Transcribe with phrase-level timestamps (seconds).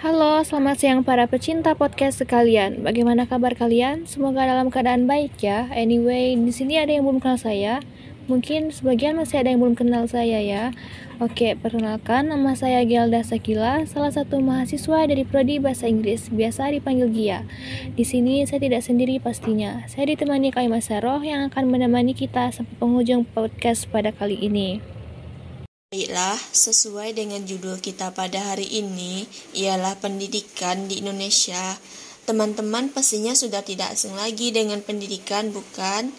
[0.00, 2.80] Halo, selamat siang para pecinta podcast sekalian.
[2.80, 4.08] Bagaimana kabar kalian?
[4.08, 5.68] Semoga dalam keadaan baik ya.
[5.76, 7.84] Anyway, di sini ada yang belum kenal saya.
[8.24, 10.72] Mungkin sebagian masih ada yang belum kenal saya ya.
[11.20, 17.12] Oke, perkenalkan nama saya Gelda Sakila, salah satu mahasiswa dari prodi Bahasa Inggris, biasa dipanggil
[17.12, 17.44] Gia.
[17.92, 19.84] Di sini saya tidak sendiri pastinya.
[19.84, 24.80] Saya ditemani Kak Masaroh yang akan menemani kita sampai penghujung podcast pada kali ini.
[25.90, 29.26] Baiklah, sesuai dengan judul kita pada hari ini,
[29.58, 31.74] ialah pendidikan di Indonesia.
[32.30, 36.14] Teman-teman pastinya sudah tidak asing lagi dengan pendidikan, bukan?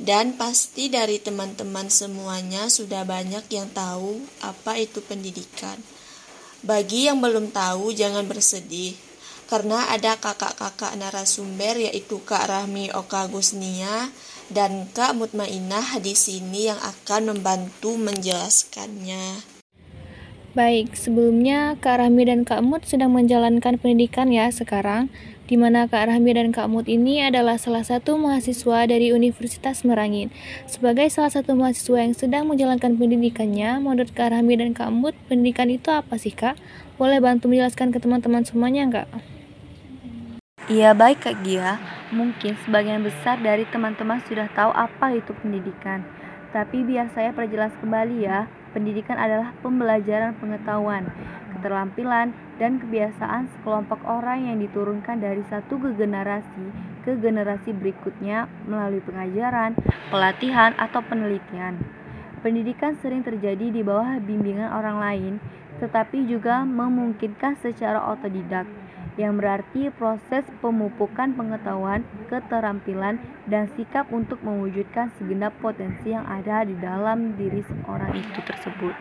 [0.00, 5.76] Dan pasti dari teman-teman semuanya sudah banyak yang tahu apa itu pendidikan.
[6.64, 8.96] Bagi yang belum tahu, jangan bersedih,
[9.52, 14.08] karena ada kakak-kakak narasumber yaitu Kak Rahmi Oka Gusnia
[14.50, 19.52] dan Kak Mutmainah di sini yang akan membantu menjelaskannya.
[20.52, 25.08] Baik, sebelumnya Kak Rahmi dan Kak Mut sedang menjalankan pendidikan ya sekarang,
[25.48, 30.28] di mana Kak Rahmi dan Kak Mut ini adalah salah satu mahasiswa dari Universitas Merangin.
[30.68, 35.72] Sebagai salah satu mahasiswa yang sedang menjalankan pendidikannya, menurut Kak Rahmi dan Kak Mut, pendidikan
[35.72, 36.60] itu apa sih Kak?
[37.00, 39.08] Boleh bantu menjelaskan ke teman-teman semuanya nggak?
[40.68, 41.80] Iya baik Kak Gia,
[42.12, 46.04] mungkin sebagian besar dari teman-teman sudah tahu apa itu pendidikan.
[46.52, 48.44] Tapi biar saya perjelas kembali ya,
[48.76, 51.08] pendidikan adalah pembelajaran pengetahuan,
[51.56, 59.02] keterampilan, dan kebiasaan sekelompok orang yang diturunkan dari satu ke generasi ke generasi berikutnya melalui
[59.02, 59.74] pengajaran,
[60.12, 61.82] pelatihan, atau penelitian.
[62.46, 65.32] Pendidikan sering terjadi di bawah bimbingan orang lain,
[65.82, 68.81] tetapi juga memungkinkan secara otodidak
[69.20, 72.00] yang berarti proses pemupukan pengetahuan,
[72.32, 78.94] keterampilan, dan sikap untuk mewujudkan segenap potensi yang ada di dalam diri seorang itu tersebut.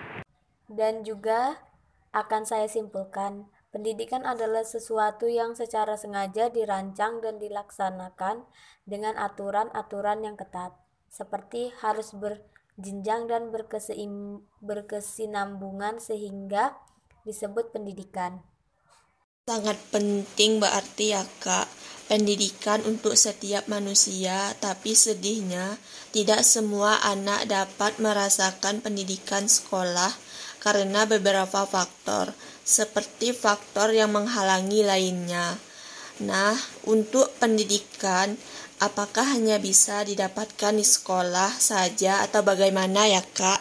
[0.68, 1.64] Dan juga
[2.12, 8.44] akan saya simpulkan, pendidikan adalah sesuatu yang secara sengaja dirancang dan dilaksanakan
[8.84, 10.76] dengan aturan-aturan yang ketat,
[11.08, 13.48] seperti harus berjenjang dan
[14.60, 16.76] berkesinambungan sehingga
[17.24, 18.44] disebut pendidikan.
[19.42, 21.66] Sangat penting berarti ya kak,
[22.06, 25.82] pendidikan untuk setiap manusia, tapi sedihnya
[26.14, 30.14] tidak semua anak dapat merasakan pendidikan sekolah
[30.62, 35.58] karena beberapa faktor, seperti faktor yang menghalangi lainnya.
[36.22, 36.54] Nah,
[36.86, 38.38] untuk pendidikan,
[38.78, 43.58] apakah hanya bisa didapatkan di sekolah saja atau bagaimana ya kak?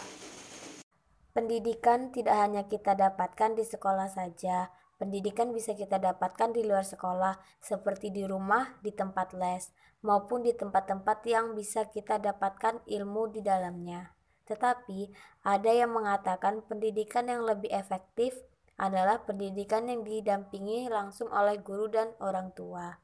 [1.33, 4.69] Pendidikan tidak hanya kita dapatkan di sekolah saja,
[5.01, 9.73] Pendidikan bisa kita dapatkan di luar sekolah, seperti di rumah, di tempat les,
[10.05, 14.13] maupun di tempat-tempat yang bisa kita dapatkan ilmu di dalamnya.
[14.45, 15.09] Tetapi,
[15.41, 18.45] ada yang mengatakan pendidikan yang lebih efektif
[18.77, 23.01] adalah pendidikan yang didampingi langsung oleh guru dan orang tua.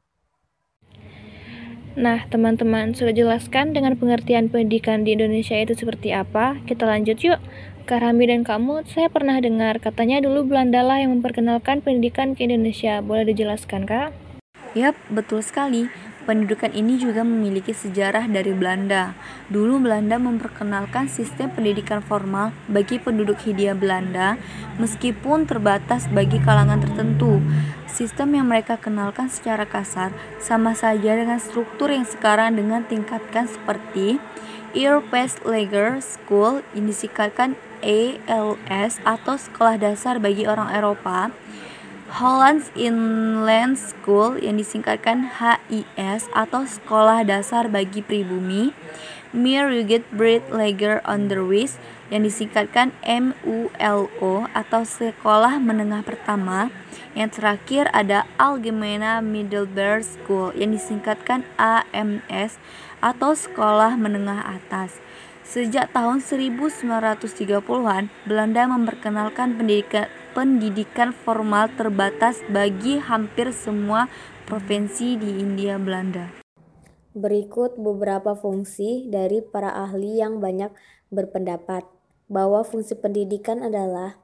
[1.98, 6.62] Nah, teman-teman, sudah jelaskan dengan pengertian pendidikan di Indonesia itu seperti apa?
[6.62, 7.42] Kita lanjut yuk.
[7.88, 12.44] Kak Rami dan kamu, saya pernah dengar katanya dulu Belanda lah yang memperkenalkan pendidikan ke
[12.44, 13.00] Indonesia.
[13.00, 14.12] Boleh dijelaskan, Kak?
[14.76, 15.88] Yap, betul sekali.
[16.28, 19.16] Pendidikan ini juga memiliki sejarah dari Belanda.
[19.48, 24.36] Dulu Belanda memperkenalkan sistem pendidikan formal bagi penduduk Hindia Belanda
[24.76, 27.40] meskipun terbatas bagi kalangan tertentu.
[27.88, 34.20] Sistem yang mereka kenalkan secara kasar sama saja dengan struktur yang sekarang dengan tingkatkan seperti
[34.76, 41.30] Earpace Lager School yang disingkatkan ALS atau Sekolah Dasar bagi Orang Eropa,
[42.08, 48.72] Hollands Inland School yang disingkatkan HIS atau Sekolah Dasar bagi Pribumi,
[49.36, 51.76] Rugged Breed Lager Onderwijs
[52.08, 56.72] yang disingkatkan MULO atau Sekolah Menengah Pertama,
[57.12, 62.56] yang terakhir ada Algemene Middelbare School yang disingkatkan AMS
[63.04, 64.98] atau sekolah menengah atas.
[65.48, 70.04] Sejak tahun 1930-an, Belanda memperkenalkan pendidikan,
[70.36, 74.12] pendidikan formal terbatas bagi hampir semua
[74.44, 76.36] provinsi di India Belanda.
[77.16, 80.68] Berikut beberapa fungsi dari para ahli yang banyak
[81.08, 81.88] berpendapat
[82.28, 84.20] bahwa fungsi pendidikan adalah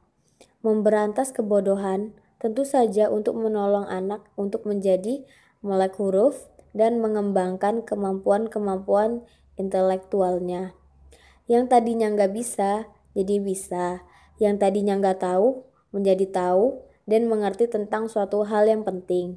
[0.61, 5.25] memberantas kebodohan, tentu saja untuk menolong anak untuk menjadi
[5.65, 9.25] melek huruf, dan mengembangkan kemampuan-kemampuan
[9.57, 10.84] intelektualnya.
[11.45, 14.01] Yang tadinya nggak bisa, jadi bisa.
[14.41, 19.37] Yang tadinya nggak tahu, menjadi tahu dan mengerti tentang suatu hal yang penting.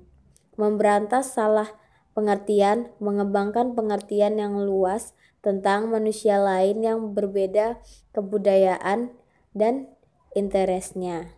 [0.56, 1.76] Memberantas salah
[2.18, 5.14] pengertian, mengembangkan pengertian yang luas
[5.46, 7.78] tentang manusia lain yang berbeda
[8.16, 9.14] kebudayaan
[9.54, 9.92] dan
[10.34, 11.38] interesnya.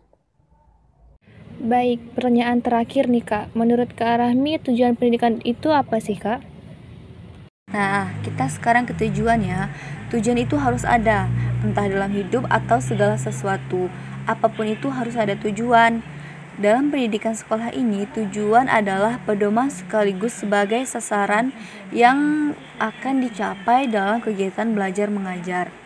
[1.60, 3.52] Baik, pertanyaan terakhir nih Kak.
[3.52, 6.49] Menurut Kak Rahmi, tujuan pendidikan itu apa sih Kak?
[7.70, 9.70] Nah, kita sekarang ke tujuan ya.
[10.10, 11.30] Tujuan itu harus ada,
[11.62, 13.86] entah dalam hidup atau segala sesuatu.
[14.26, 16.02] Apa pun itu harus ada tujuan.
[16.60, 21.54] Dalam pendidikan sekolah ini, tujuan adalah pedoman sekaligus sebagai sasaran
[21.94, 22.52] yang
[22.82, 25.79] akan dicapai dalam kegiatan belajar mengajar.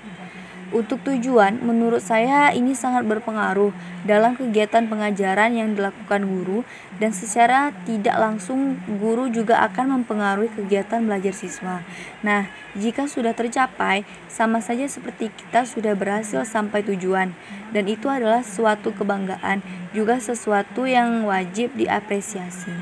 [0.72, 3.74] Untuk tujuan, menurut saya ini sangat berpengaruh
[4.08, 6.64] dalam kegiatan pengajaran yang dilakukan guru
[6.96, 11.84] dan secara tidak langsung guru juga akan mempengaruhi kegiatan belajar siswa.
[12.24, 17.36] Nah, jika sudah tercapai, sama saja seperti kita sudah berhasil sampai tujuan
[17.74, 19.60] dan itu adalah suatu kebanggaan,
[19.92, 22.72] juga sesuatu yang wajib diapresiasi.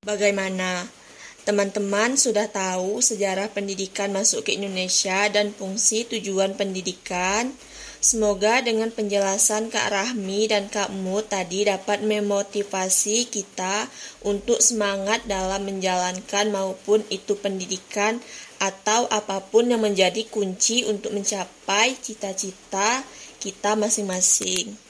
[0.00, 0.99] Bagaimana
[1.40, 7.56] Teman-teman sudah tahu sejarah pendidikan masuk ke Indonesia dan fungsi tujuan pendidikan.
[8.00, 13.88] Semoga dengan penjelasan Kak Rahmi dan Kak Mu tadi dapat memotivasi kita
[14.24, 18.20] untuk semangat dalam menjalankan maupun itu pendidikan
[18.60, 23.04] atau apa pun yang menjadi kunci untuk mencapai cita-cita
[23.40, 24.89] kita masing-masing.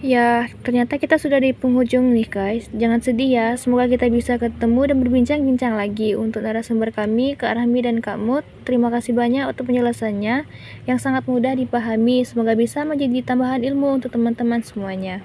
[0.00, 2.64] Ya, ternyata kita sudah di penghujung nih guys.
[2.72, 6.16] Jangan sedih ya, semoga kita bisa ketemu dan berbincang-bincang lagi.
[6.16, 10.48] Untuk narasumber kami, Kak Rahmi dan Kak Mut, terima kasih banyak untuk penjelasannya
[10.88, 12.24] yang sangat mudah dipahami.
[12.24, 15.20] Semoga bisa menjadi tambahan ilmu untuk teman-teman semuanya.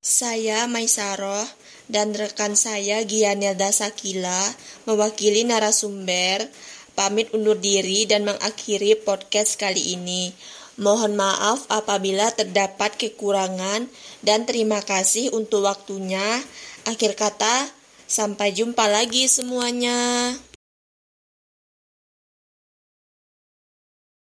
[0.00, 1.44] Saya Maisaroh
[1.92, 4.40] dan rekan saya Gianelda Sakila
[4.88, 6.48] mewakili narasumber
[6.96, 10.32] pamit undur diri dan mengakhiri podcast kali ini.
[10.80, 13.88] Mohon maaf apabila terdapat kekurangan
[14.24, 16.40] dan terima kasih untuk waktunya.
[16.88, 17.68] Akhir kata,
[18.08, 20.32] sampai jumpa lagi semuanya.